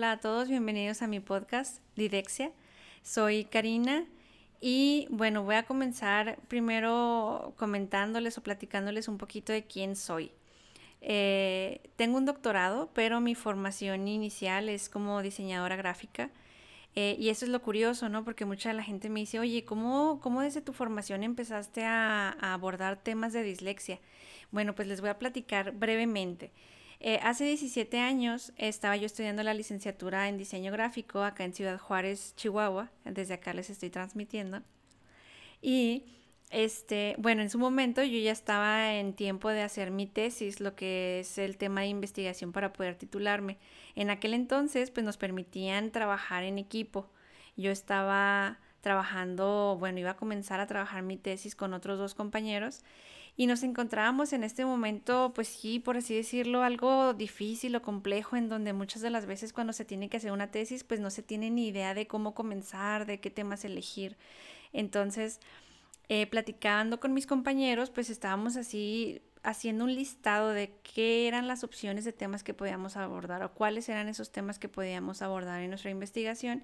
Hola 0.00 0.12
a 0.12 0.16
todos, 0.20 0.48
bienvenidos 0.48 1.02
a 1.02 1.06
mi 1.06 1.20
podcast 1.20 1.82
Didexia. 1.94 2.52
Soy 3.02 3.44
Karina 3.44 4.06
y 4.58 5.06
bueno, 5.10 5.42
voy 5.44 5.56
a 5.56 5.64
comenzar 5.64 6.38
primero 6.48 7.52
comentándoles 7.58 8.38
o 8.38 8.42
platicándoles 8.42 9.08
un 9.08 9.18
poquito 9.18 9.52
de 9.52 9.64
quién 9.64 9.96
soy. 9.96 10.32
Eh, 11.02 11.82
tengo 11.96 12.16
un 12.16 12.24
doctorado, 12.24 12.88
pero 12.94 13.20
mi 13.20 13.34
formación 13.34 14.08
inicial 14.08 14.70
es 14.70 14.88
como 14.88 15.20
diseñadora 15.20 15.76
gráfica. 15.76 16.30
Eh, 16.94 17.16
y 17.18 17.28
eso 17.28 17.44
es 17.44 17.50
lo 17.50 17.60
curioso, 17.60 18.08
¿no? 18.08 18.24
Porque 18.24 18.46
mucha 18.46 18.72
la 18.72 18.82
gente 18.82 19.10
me 19.10 19.20
dice, 19.20 19.38
oye, 19.38 19.66
¿cómo, 19.66 20.18
cómo 20.22 20.40
desde 20.40 20.62
tu 20.62 20.72
formación 20.72 21.24
empezaste 21.24 21.84
a, 21.84 22.30
abordar 22.40 22.96
temas 22.96 23.34
de 23.34 23.42
dislexia? 23.42 23.98
Bueno, 24.50 24.74
pues 24.74 24.88
les 24.88 25.02
voy 25.02 25.10
a 25.10 25.18
platicar 25.18 25.72
brevemente. 25.72 26.52
Eh, 27.02 27.18
hace 27.22 27.44
17 27.44 27.98
años 27.98 28.52
estaba 28.58 28.94
yo 28.94 29.06
estudiando 29.06 29.42
la 29.42 29.54
licenciatura 29.54 30.28
en 30.28 30.36
diseño 30.36 30.70
gráfico 30.70 31.22
acá 31.22 31.44
en 31.44 31.54
Ciudad 31.54 31.78
Juárez, 31.78 32.34
Chihuahua. 32.36 32.90
Desde 33.04 33.34
acá 33.34 33.54
les 33.54 33.70
estoy 33.70 33.88
transmitiendo. 33.88 34.62
Y 35.62 36.04
este, 36.50 37.14
bueno, 37.18 37.40
en 37.40 37.48
su 37.48 37.58
momento 37.58 38.02
yo 38.02 38.18
ya 38.18 38.32
estaba 38.32 38.94
en 38.94 39.14
tiempo 39.14 39.48
de 39.48 39.62
hacer 39.62 39.90
mi 39.90 40.06
tesis, 40.06 40.60
lo 40.60 40.74
que 40.74 41.20
es 41.20 41.38
el 41.38 41.56
tema 41.56 41.80
de 41.80 41.86
investigación 41.86 42.52
para 42.52 42.72
poder 42.72 42.96
titularme. 42.96 43.56
En 43.94 44.10
aquel 44.10 44.34
entonces, 44.34 44.90
pues 44.90 45.06
nos 45.06 45.16
permitían 45.16 45.92
trabajar 45.92 46.44
en 46.44 46.58
equipo. 46.58 47.08
Yo 47.56 47.70
estaba 47.70 48.58
trabajando, 48.80 49.76
bueno, 49.78 49.98
iba 49.98 50.10
a 50.10 50.16
comenzar 50.16 50.60
a 50.60 50.66
trabajar 50.66 51.02
mi 51.02 51.16
tesis 51.16 51.54
con 51.54 51.74
otros 51.74 51.98
dos 51.98 52.14
compañeros 52.14 52.82
y 53.36 53.46
nos 53.46 53.62
encontrábamos 53.62 54.32
en 54.32 54.44
este 54.44 54.64
momento, 54.64 55.32
pues 55.34 55.48
sí, 55.48 55.78
por 55.78 55.96
así 55.96 56.14
decirlo, 56.14 56.62
algo 56.62 57.14
difícil 57.14 57.74
o 57.76 57.82
complejo 57.82 58.36
en 58.36 58.48
donde 58.48 58.72
muchas 58.72 59.02
de 59.02 59.10
las 59.10 59.26
veces 59.26 59.52
cuando 59.52 59.72
se 59.72 59.84
tiene 59.84 60.08
que 60.08 60.18
hacer 60.18 60.32
una 60.32 60.50
tesis, 60.50 60.84
pues 60.84 61.00
no 61.00 61.10
se 61.10 61.22
tiene 61.22 61.50
ni 61.50 61.68
idea 61.68 61.94
de 61.94 62.06
cómo 62.06 62.34
comenzar, 62.34 63.06
de 63.06 63.20
qué 63.20 63.30
temas 63.30 63.64
elegir. 63.64 64.16
Entonces, 64.72 65.40
eh, 66.08 66.26
platicando 66.26 67.00
con 67.00 67.14
mis 67.14 67.26
compañeros, 67.26 67.90
pues 67.90 68.10
estábamos 68.10 68.56
así 68.56 69.22
haciendo 69.42 69.84
un 69.84 69.94
listado 69.94 70.50
de 70.50 70.74
qué 70.82 71.26
eran 71.28 71.48
las 71.48 71.64
opciones 71.64 72.04
de 72.04 72.12
temas 72.12 72.42
que 72.42 72.52
podíamos 72.52 72.96
abordar 72.96 73.42
o 73.42 73.54
cuáles 73.54 73.88
eran 73.88 74.08
esos 74.08 74.30
temas 74.32 74.58
que 74.58 74.68
podíamos 74.68 75.22
abordar 75.22 75.62
en 75.62 75.70
nuestra 75.70 75.90
investigación. 75.90 76.62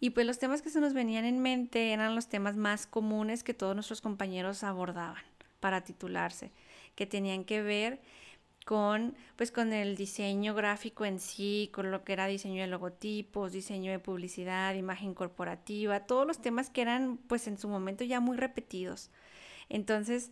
Y 0.00 0.10
pues 0.10 0.26
los 0.26 0.38
temas 0.38 0.62
que 0.62 0.70
se 0.70 0.80
nos 0.80 0.94
venían 0.94 1.24
en 1.24 1.40
mente 1.40 1.92
eran 1.92 2.14
los 2.14 2.28
temas 2.28 2.56
más 2.56 2.86
comunes 2.86 3.42
que 3.42 3.54
todos 3.54 3.74
nuestros 3.74 4.00
compañeros 4.00 4.62
abordaban 4.62 5.22
para 5.60 5.82
titularse, 5.82 6.52
que 6.94 7.06
tenían 7.06 7.44
que 7.44 7.62
ver 7.62 8.00
con, 8.64 9.14
pues, 9.36 9.50
con 9.50 9.72
el 9.72 9.96
diseño 9.96 10.54
gráfico 10.54 11.06
en 11.06 11.20
sí, 11.20 11.70
con 11.72 11.90
lo 11.90 12.04
que 12.04 12.12
era 12.12 12.26
diseño 12.26 12.60
de 12.60 12.68
logotipos, 12.68 13.52
diseño 13.52 13.90
de 13.90 13.98
publicidad, 13.98 14.74
imagen 14.74 15.14
corporativa, 15.14 16.00
todos 16.00 16.26
los 16.26 16.42
temas 16.42 16.68
que 16.68 16.82
eran 16.82 17.16
pues 17.16 17.48
en 17.48 17.56
su 17.56 17.66
momento 17.66 18.04
ya 18.04 18.20
muy 18.20 18.36
repetidos. 18.36 19.10
Entonces, 19.70 20.30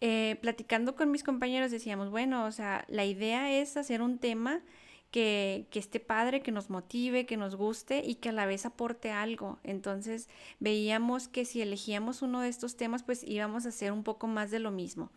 eh, 0.00 0.38
platicando 0.40 0.94
con 0.94 1.10
mis 1.10 1.24
compañeros 1.24 1.70
decíamos, 1.70 2.10
bueno, 2.10 2.44
o 2.44 2.52
sea, 2.52 2.84
la 2.88 3.04
idea 3.04 3.50
es 3.52 3.76
hacer 3.76 4.02
un 4.02 4.18
tema 4.18 4.60
que, 5.14 5.68
que, 5.70 5.78
esté 5.78 6.00
padre, 6.00 6.42
que 6.42 6.50
nos 6.50 6.70
motive, 6.70 7.24
que 7.24 7.36
nos 7.36 7.54
guste 7.54 8.02
y 8.04 8.16
que 8.16 8.30
a 8.30 8.32
la 8.32 8.46
vez 8.46 8.66
aporte 8.66 9.12
algo. 9.12 9.60
Entonces 9.62 10.28
veíamos 10.58 11.28
que 11.28 11.44
si 11.44 11.62
elegíamos 11.62 12.20
uno 12.20 12.40
de 12.40 12.48
estos 12.48 12.76
temas, 12.76 13.04
pues 13.04 13.22
íbamos 13.22 13.64
a 13.64 13.68
hacer 13.68 13.92
un 13.92 14.02
poco 14.02 14.26
más 14.26 14.50
de 14.50 14.58
lo 14.58 14.72
mismo 14.72 15.12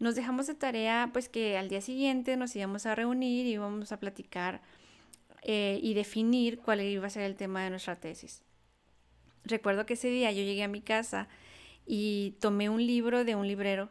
nos 0.00 0.14
dejamos 0.14 0.46
de 0.46 0.54
tarea 0.54 1.10
pues 1.12 1.28
que 1.28 1.56
al 1.58 1.68
día 1.68 1.80
siguiente 1.80 2.36
nos 2.36 2.56
íbamos 2.56 2.86
a 2.86 2.94
reunir 2.94 3.46
y 3.46 3.52
íbamos 3.52 3.92
a 3.92 4.00
platicar 4.00 4.62
eh, 5.42 5.78
y 5.82 5.94
definir 5.94 6.58
cuál 6.58 6.80
iba 6.80 7.06
a 7.06 7.10
ser 7.10 7.22
el 7.22 7.36
tema 7.36 7.62
de 7.64 7.70
nuestra 7.70 7.96
tesis. 7.96 8.42
Recuerdo 9.44 9.86
que 9.86 9.94
ese 9.94 10.08
día 10.08 10.32
yo 10.32 10.42
llegué 10.42 10.62
a 10.62 10.68
mi 10.68 10.80
casa 10.80 11.28
y 11.86 12.34
tomé 12.40 12.70
un 12.70 12.84
libro 12.86 13.24
de 13.24 13.36
un 13.36 13.46
librero 13.46 13.90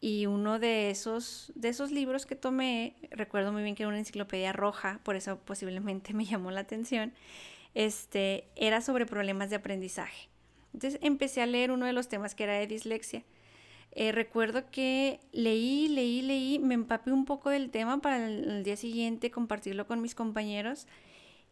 y 0.00 0.26
uno 0.26 0.58
de 0.58 0.90
esos, 0.90 1.52
de 1.54 1.68
esos 1.68 1.90
libros 1.90 2.26
que 2.26 2.36
tomé, 2.36 2.96
recuerdo 3.10 3.52
muy 3.52 3.62
bien 3.62 3.74
que 3.74 3.82
era 3.82 3.88
una 3.88 3.98
enciclopedia 3.98 4.52
roja, 4.52 5.00
por 5.02 5.16
eso 5.16 5.38
posiblemente 5.38 6.12
me 6.14 6.24
llamó 6.24 6.50
la 6.50 6.60
atención, 6.60 7.12
este, 7.74 8.48
era 8.56 8.80
sobre 8.80 9.06
problemas 9.06 9.50
de 9.50 9.56
aprendizaje. 9.56 10.28
Entonces 10.74 11.00
empecé 11.02 11.42
a 11.42 11.46
leer 11.46 11.70
uno 11.70 11.86
de 11.86 11.92
los 11.92 12.08
temas 12.08 12.34
que 12.34 12.44
era 12.44 12.54
de 12.54 12.66
dislexia 12.66 13.24
eh, 13.92 14.12
recuerdo 14.12 14.70
que 14.70 15.20
leí, 15.32 15.88
leí, 15.88 16.22
leí, 16.22 16.58
me 16.58 16.74
empapé 16.74 17.10
un 17.10 17.24
poco 17.24 17.50
del 17.50 17.70
tema 17.70 18.00
para 18.00 18.26
el, 18.26 18.62
día 18.62 18.76
siguiente 18.76 19.30
compartirlo 19.30 19.86
con 19.86 20.00
mis 20.02 20.14
compañeros 20.14 20.86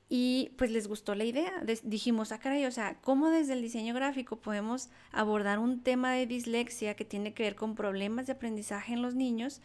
y 0.09 0.53
pues 0.56 0.71
les 0.71 0.87
gustó 0.87 1.15
la 1.15 1.25
idea. 1.25 1.53
dijimos, 1.83 2.31
ah, 2.33 2.39
caray, 2.39 2.65
o 2.67 2.71
sea, 2.71 2.99
¿cómo 3.00 3.28
desde 3.28 3.55
el 3.55 3.62
diseño 3.62 3.94
gráfico 3.94 4.37
podemos 4.37 4.89
abordar 5.11 5.59
un 5.59 5.83
tema 5.83 6.12
de 6.12 6.27
dislexia 6.27 6.94
que 6.94 7.05
tiene 7.05 7.34
que 7.34 7.43
ver 7.43 7.56
con 7.56 7.75
problemas 7.75 8.27
de 8.27 8.34
aprendizaje 8.34 8.93
en 8.93 9.03
los 9.03 9.15
niños? 9.15 9.61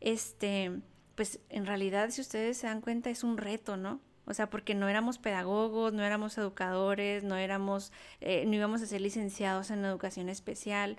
Este, 0.00 0.72
pues 1.14 1.40
en 1.48 1.66
realidad, 1.66 2.10
si 2.10 2.20
ustedes 2.20 2.58
se 2.58 2.66
dan 2.66 2.80
cuenta, 2.80 3.10
es 3.10 3.22
un 3.22 3.38
reto, 3.38 3.76
¿no? 3.76 4.00
O 4.26 4.34
sea, 4.34 4.50
porque 4.50 4.74
no 4.74 4.88
éramos 4.88 5.18
pedagogos, 5.18 5.92
no 5.92 6.02
éramos 6.02 6.36
educadores, 6.38 7.22
no 7.22 7.36
éramos, 7.36 7.92
eh, 8.20 8.44
no 8.46 8.54
íbamos 8.54 8.82
a 8.82 8.86
ser 8.86 9.00
licenciados 9.00 9.70
en 9.70 9.84
educación 9.84 10.28
especial 10.28 10.96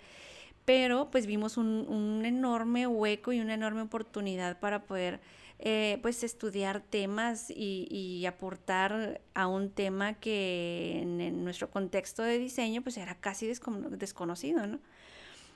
pero 0.66 1.10
pues 1.12 1.28
vimos 1.28 1.58
un, 1.58 2.24
enorme 2.26 2.88
hueco 2.88 3.32
y 3.32 3.40
una 3.40 3.54
enorme 3.54 3.82
oportunidad 3.82 4.60
para 4.60 4.84
poder 4.84 5.22
eh, 5.60 6.00
pues 6.02 6.24
estudiar 6.24 6.82
temas 6.82 7.50
y, 7.50 8.26
aportar 8.26 9.22
a 9.34 9.48
un 9.48 9.70
tema 9.70 10.16
que 10.16 11.00
en, 11.02 11.44
nuestro 11.44 11.70
contexto 11.70 12.24
de 12.24 12.40
diseño 12.40 12.82
pues 12.82 12.98
era 12.98 13.16
casi 13.16 13.48
desconocido, 13.48 14.68
¿no? 14.68 14.80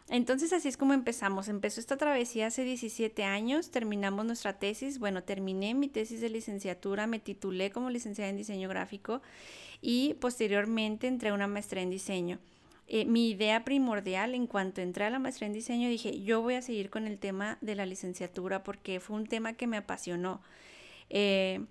Entonces 0.09 0.53
así 0.53 0.67
es 0.67 0.77
como 0.77 0.93
empezamos. 0.93 1.49
Empezó 1.49 1.79
esta 1.79 1.97
travesía 1.97 2.47
hace 2.47 2.63
17 2.63 3.23
años, 3.23 3.69
terminamos 3.69 4.25
nuestra 4.25 4.57
tesis, 4.57 4.97
bueno, 4.97 5.23
terminé 5.23 5.75
mi 5.75 5.87
tesis 5.87 6.19
de 6.21 6.29
licenciatura, 6.29 7.05
me 7.05 7.19
titulé 7.19 7.69
como 7.69 7.89
licenciada 7.91 8.29
en 8.29 8.37
diseño 8.37 8.69
gráfico 8.69 9.21
y 9.81 10.16
posteriormente 10.16 11.07
entré 11.07 11.29
a 11.29 11.33
una 11.33 11.47
maestría 11.47 11.83
en 11.83 11.91
diseño. 11.91 12.39
Eh, 12.91 13.05
mi 13.05 13.29
idea 13.29 13.63
primordial 13.63 14.33
en 14.33 14.47
cuanto 14.47 14.81
entré 14.81 15.05
a 15.05 15.11
la 15.11 15.19
maestría 15.19 15.45
en 15.45 15.53
diseño, 15.53 15.89
dije, 15.89 16.22
yo 16.23 16.41
voy 16.41 16.55
a 16.55 16.63
seguir 16.63 16.89
con 16.89 17.05
el 17.05 17.19
tema 17.19 17.59
de 17.61 17.75
la 17.75 17.85
licenciatura 17.85 18.63
porque 18.63 19.00
fue 19.00 19.16
un 19.16 19.27
tema 19.27 19.53
que 19.53 19.67
me 19.67 19.77
apasionó. 19.77 20.41
Eh, 21.11 21.66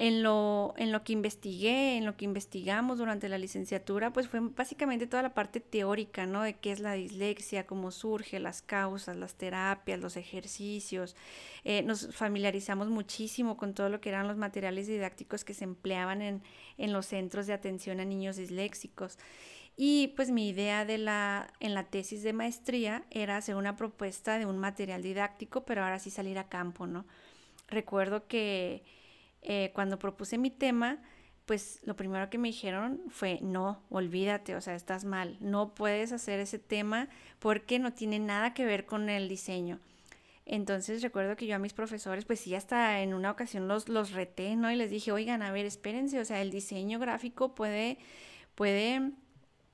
en 0.00 0.22
lo, 0.22 0.72
en 0.78 0.92
lo 0.92 1.04
que 1.04 1.12
investigué, 1.12 1.98
en 1.98 2.06
lo 2.06 2.16
que 2.16 2.24
investigamos 2.24 2.96
durante 2.96 3.28
la 3.28 3.36
licenciatura, 3.36 4.14
pues 4.14 4.28
fue 4.28 4.40
básicamente 4.40 5.06
toda 5.06 5.22
la 5.22 5.34
parte 5.34 5.60
teórica, 5.60 6.24
¿no? 6.24 6.42
De 6.42 6.54
qué 6.54 6.72
es 6.72 6.80
la 6.80 6.94
dislexia, 6.94 7.66
cómo 7.66 7.90
surge, 7.90 8.40
las 8.40 8.62
causas, 8.62 9.18
las 9.18 9.34
terapias, 9.34 10.00
los 10.00 10.16
ejercicios. 10.16 11.16
Eh, 11.64 11.82
nos 11.82 12.16
familiarizamos 12.16 12.88
muchísimo 12.88 13.58
con 13.58 13.74
todo 13.74 13.90
lo 13.90 14.00
que 14.00 14.08
eran 14.08 14.26
los 14.26 14.38
materiales 14.38 14.86
didácticos 14.86 15.44
que 15.44 15.52
se 15.52 15.64
empleaban 15.64 16.22
en, 16.22 16.42
en 16.78 16.94
los 16.94 17.04
centros 17.04 17.46
de 17.46 17.52
atención 17.52 18.00
a 18.00 18.06
niños 18.06 18.36
disléxicos. 18.36 19.18
Y 19.76 20.14
pues 20.16 20.30
mi 20.30 20.48
idea 20.48 20.86
de 20.86 20.96
la, 20.96 21.52
en 21.60 21.74
la 21.74 21.84
tesis 21.84 22.22
de 22.22 22.32
maestría 22.32 23.04
era 23.10 23.36
hacer 23.36 23.54
una 23.54 23.76
propuesta 23.76 24.38
de 24.38 24.46
un 24.46 24.56
material 24.56 25.02
didáctico, 25.02 25.66
pero 25.66 25.84
ahora 25.84 25.98
sí 25.98 26.08
salir 26.10 26.38
a 26.38 26.48
campo, 26.48 26.86
¿no? 26.86 27.04
Recuerdo 27.68 28.26
que 28.26 28.82
eh, 29.42 29.70
cuando 29.74 29.98
propuse 29.98 30.38
mi 30.38 30.50
tema, 30.50 30.98
pues 31.46 31.80
lo 31.84 31.96
primero 31.96 32.30
que 32.30 32.38
me 32.38 32.48
dijeron 32.48 33.00
fue, 33.08 33.40
no, 33.42 33.82
olvídate, 33.90 34.54
o 34.54 34.60
sea, 34.60 34.74
estás 34.74 35.04
mal, 35.04 35.36
no 35.40 35.74
puedes 35.74 36.12
hacer 36.12 36.38
ese 36.40 36.58
tema 36.58 37.08
porque 37.38 37.78
no 37.78 37.92
tiene 37.92 38.18
nada 38.18 38.54
que 38.54 38.64
ver 38.64 38.86
con 38.86 39.08
el 39.08 39.28
diseño. 39.28 39.80
Entonces 40.46 41.02
recuerdo 41.02 41.36
que 41.36 41.46
yo 41.46 41.56
a 41.56 41.58
mis 41.58 41.72
profesores, 41.72 42.24
pues 42.24 42.40
sí, 42.40 42.54
hasta 42.54 43.00
en 43.02 43.14
una 43.14 43.30
ocasión 43.30 43.68
los, 43.68 43.88
los 43.88 44.12
reté, 44.12 44.56
¿no? 44.56 44.70
Y 44.70 44.76
les 44.76 44.90
dije, 44.90 45.12
oigan, 45.12 45.42
a 45.42 45.52
ver, 45.52 45.66
espérense, 45.66 46.20
o 46.20 46.24
sea, 46.24 46.42
el 46.42 46.50
diseño 46.50 46.98
gráfico 46.98 47.54
puede, 47.54 47.98
puede 48.54 49.12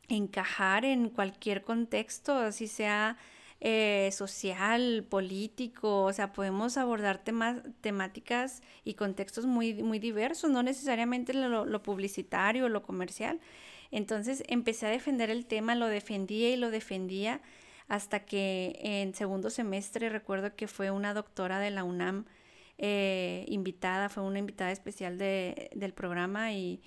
encajar 0.08 0.84
en 0.84 1.08
cualquier 1.08 1.62
contexto, 1.62 2.36
así 2.36 2.68
sea 2.68 3.16
eh, 3.60 4.10
social, 4.12 5.04
político, 5.08 6.02
o 6.04 6.12
sea, 6.12 6.32
podemos 6.32 6.76
abordar 6.76 7.18
temas, 7.18 7.58
temáticas 7.80 8.62
y 8.84 8.94
contextos 8.94 9.46
muy, 9.46 9.82
muy 9.82 9.98
diversos, 9.98 10.50
no 10.50 10.62
necesariamente 10.62 11.32
lo, 11.34 11.64
lo 11.64 11.82
publicitario 11.82 12.68
lo 12.68 12.82
comercial. 12.82 13.40
Entonces 13.90 14.42
empecé 14.48 14.86
a 14.86 14.90
defender 14.90 15.30
el 15.30 15.46
tema, 15.46 15.74
lo 15.74 15.86
defendía 15.86 16.50
y 16.50 16.56
lo 16.56 16.70
defendía 16.70 17.40
hasta 17.88 18.20
que 18.24 18.78
en 18.82 19.14
segundo 19.14 19.50
semestre 19.50 20.08
recuerdo 20.08 20.54
que 20.56 20.66
fue 20.66 20.90
una 20.90 21.14
doctora 21.14 21.60
de 21.60 21.70
la 21.70 21.84
UNAM 21.84 22.26
eh, 22.78 23.44
invitada, 23.48 24.08
fue 24.08 24.22
una 24.22 24.38
invitada 24.38 24.70
especial 24.72 25.18
de, 25.18 25.70
del 25.74 25.94
programa 25.94 26.52
y, 26.52 26.82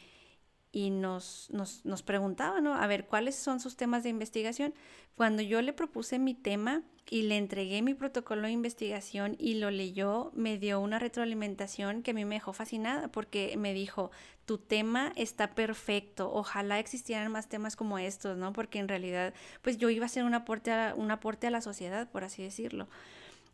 y 0.71 0.91
nos, 0.91 1.49
nos, 1.51 1.83
nos 1.85 2.03
preguntaba, 2.03 2.61
¿no? 2.61 2.75
A 2.75 2.85
ver, 2.87 3.05
¿cuáles 3.05 3.35
son 3.35 3.59
sus 3.59 3.75
temas 3.75 4.03
de 4.03 4.09
investigación? 4.09 4.73
Cuando 5.15 5.41
yo 5.41 5.61
le 5.61 5.73
propuse 5.73 6.19
mi 6.19 6.33
tema 6.33 6.83
y 7.09 7.23
le 7.23 7.37
entregué 7.37 7.81
mi 7.81 7.95
protocolo 7.95 8.43
de 8.43 8.51
investigación 8.51 9.35
y 9.39 9.55
lo 9.55 9.71
leyó, 9.71 10.31
me 10.35 10.57
dio 10.57 10.79
una 10.79 10.99
retroalimentación 10.99 12.03
que 12.03 12.11
a 12.11 12.13
mí 12.13 12.23
me 12.23 12.35
dejó 12.35 12.53
fascinada 12.53 13.07
porque 13.07 13.55
me 13.57 13.73
dijo, 13.73 14.11
tu 14.45 14.59
tema 14.59 15.11
está 15.15 15.55
perfecto, 15.55 16.31
ojalá 16.31 16.79
existieran 16.79 17.31
más 17.31 17.49
temas 17.49 17.75
como 17.75 17.97
estos, 17.97 18.37
¿no? 18.37 18.53
Porque 18.53 18.79
en 18.79 18.87
realidad, 18.87 19.33
pues 19.61 19.77
yo 19.77 19.89
iba 19.89 20.05
a 20.05 20.05
hacer 20.05 20.23
un 20.23 20.35
aporte 20.35 20.71
a, 20.71 20.93
un 20.95 21.09
aporte 21.09 21.47
a 21.47 21.51
la 21.51 21.61
sociedad, 21.61 22.09
por 22.09 22.23
así 22.23 22.43
decirlo. 22.43 22.87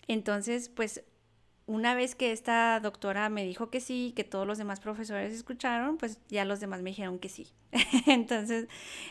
Entonces, 0.07 0.69
pues 0.69 1.03
una 1.67 1.95
vez 1.95 2.13
que 2.13 2.31
esta 2.31 2.79
doctora 2.79 3.29
me 3.29 3.43
dijo 3.43 3.69
que 3.69 3.79
sí, 3.79 4.13
que 4.15 4.23
todos 4.23 4.45
los 4.45 4.57
demás 4.57 4.79
profesores 4.79 5.33
escucharon, 5.33 5.97
pues 5.97 6.19
ya 6.27 6.45
los 6.45 6.59
demás 6.59 6.81
me 6.81 6.91
dijeron 6.91 7.17
que 7.17 7.29
sí. 7.29 7.47
entonces, 8.05 8.67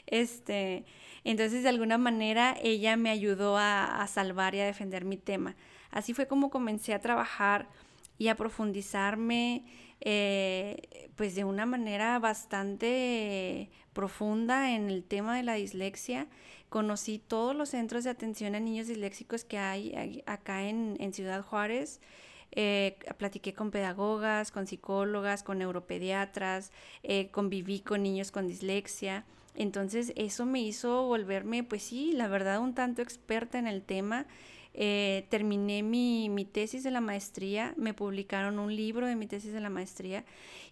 este, 0.07 0.85
entonces 1.25 1.65
de 1.65 1.69
alguna 1.69 1.99
manera 1.99 2.57
ella 2.63 2.97
me 2.97 3.11
ayudó 3.11 3.57
a, 3.59 4.07
salvar 4.07 4.55
y 4.55 4.61
a 4.61 4.67
defender 4.67 5.05
mi 5.05 5.17
tema. 5.17 5.57
Así 5.91 6.15
fue 6.15 6.29
como 6.29 6.51
comencé 6.51 6.95
a 6.95 7.01
trabajar 7.01 7.69
y 8.19 8.29
a 8.29 8.37
profundizarme, 8.37 9.65
eh, 10.01 11.11
pues 11.17 11.35
de 11.35 11.45
una 11.45 11.67
manera 11.67 12.19
bastante 12.21 13.71
profunda 13.93 14.73
en 14.73 14.91
el 14.91 15.03
tema 15.03 15.37
de 15.37 15.43
la 15.43 15.55
dislexia. 15.55 16.29
Conocí 16.69 17.19
todos 17.19 17.57
los 17.57 17.71
centros 17.71 18.05
de 18.05 18.11
atención 18.11 18.55
a 18.55 18.61
niños 18.61 18.87
disléxicos 18.87 19.45
que 19.45 19.59
hay 19.59 20.23
acá 20.27 20.69
en, 20.69 20.97
en 21.01 21.13
Ciudad 21.13 21.43
Juárez. 21.43 22.01
Eh, 22.53 22.97
platiqué 23.19 23.53
con 23.53 23.71
pedagogas, 23.71 24.51
con 24.51 24.67
psicólogas, 24.67 25.43
con 25.43 25.59
neuropediatras, 25.59 26.71
eh, 27.03 27.29
conviví 27.31 27.81
con 27.81 28.03
niños 28.03 28.31
con 28.31 28.47
dislexia. 28.47 29.25
Entonces 29.55 30.13
eso 30.17 30.47
me 30.47 30.61
hizo 30.61 31.05
volverme, 31.05 31.63
pues 31.63 31.83
sí, 31.83 32.13
la 32.13 32.29
verdad, 32.29 32.61
un 32.61 32.75
tanto 32.75 33.03
experta 33.03 33.59
en 33.59 33.67
el 33.67 33.83
tema. 33.83 34.27
Eh, 34.77 35.27
terminé 35.31 35.85
mi, 35.85 36.29
mi, 36.29 36.45
tesis 36.45 36.83
de 36.83 36.91
la 36.91 37.01
maestría, 37.01 37.75
me 37.77 37.95
publicaron 37.95 38.59
un 38.59 38.75
libro 38.75 39.07
de 39.07 39.15
mi 39.15 39.29
tesis 39.29 39.53
de 39.53 39.61
la 39.61 39.71
maestría 39.71 40.25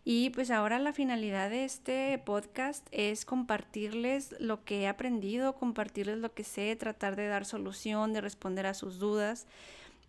y 0.05 0.31
pues 0.31 0.51
ahora 0.51 0.81
la 0.81 0.93
finalidad 0.93 1.51
de 1.51 1.65
este 1.65 2.19
podcast 2.19 2.85
es 2.91 3.25
compartirles 3.25 4.35
lo 4.41 4.65
que 4.65 4.81
he 4.81 4.89
aprendido, 4.89 5.55
compartirles 5.55 6.19
lo 6.19 6.35
que 6.35 6.43
sé, 6.43 6.75
tratar 6.75 7.15
de 7.15 7.29
dar 7.29 7.45
solución, 7.45 8.13
de 8.13 8.21
responder 8.21 8.67
a 8.67 8.75
sus 8.75 8.99
dudas. 8.99 9.47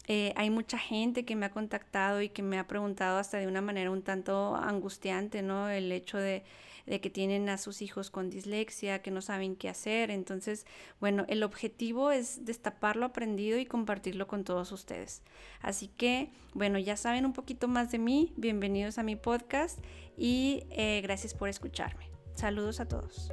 Eh, 0.08 0.34
hay 0.36 0.50
mucha 0.50 0.78
gente 0.78 1.24
que 1.24 1.36
me 1.36 1.46
ha 1.46 1.52
contactado 1.52 2.22
y 2.22 2.30
que 2.30 2.44
me 2.44 2.60
ha 2.60 2.68
preguntado 2.68 3.20
hasta 3.20 3.38
de 3.38 3.48
una 3.48 3.62
manera 3.62 3.90
un 3.90 4.02
tanto 4.02 4.56
angustiante, 4.56 5.42
¿no? 5.42 5.70
El 5.70 5.92
hecho 5.92 6.18
de, 6.18 6.44
que 6.86 7.10
tienen 7.10 7.48
a 7.48 7.58
sus 7.58 7.82
hijos 7.82 8.12
con 8.12 8.30
dislexia, 8.30 9.02
que 9.02 9.12
no 9.12 9.22
saben 9.22 9.56
qué 9.56 9.70
hacer. 9.70 10.12
Entonces, 10.12 10.66
bueno, 11.00 11.26
el 11.30 11.44
objetivo 11.44 12.12
es 12.12 12.44
destapar 12.44 12.98
lo 12.98 13.06
aprendido 13.06 13.58
y 13.58 13.66
compartirlo 13.66 14.28
con 14.28 14.44
todos 14.44 14.74
ustedes. 14.74 15.24
Así 15.62 15.88
que, 15.88 16.30
bueno, 16.54 16.78
ya 16.80 16.98
saben 16.98 17.26
un 17.26 17.34
poquito 17.34 17.70
más 17.70 17.92
de 17.92 18.00
mí. 18.00 18.34
Bienvenidos 18.36 18.98
a 18.98 19.04
mi 19.04 19.16
podcast 19.16 19.80
y 20.18 20.66
eh, 20.72 21.00
gracias 21.02 21.34
por 21.34 21.48
escucharme. 21.48 22.10
Saludos 22.36 22.82
a 22.82 22.88
todos. 22.88 23.32